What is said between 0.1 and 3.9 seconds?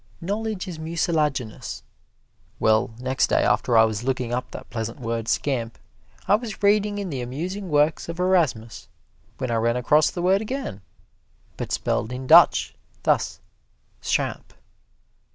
Knowledge is mucilaginous. Well, next day after I